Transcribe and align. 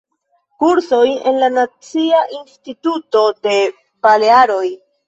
Kursoj 0.63 1.03
en 1.33 1.37
la 1.43 1.51
Nacia 1.57 2.25
Instituto 2.39 3.25
de 3.47 3.57
Balearoj. 4.09 4.69